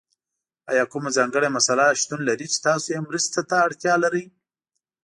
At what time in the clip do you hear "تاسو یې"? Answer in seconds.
2.67-2.99